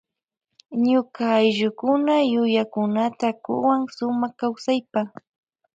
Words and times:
Ñuka 0.87 1.23
ayllukuna 1.39 2.15
yuyakunata 2.31 3.27
kuwan 3.43 3.81
sumak 3.95 4.33
kawsaypa. 4.39 5.01